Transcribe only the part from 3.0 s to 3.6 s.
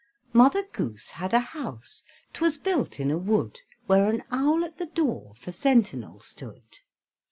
a wood,